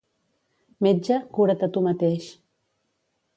Metge, 0.85 1.17
cura't 1.37 1.67
a 1.67 1.69
tu 1.77 1.85
mateix. 1.89 2.31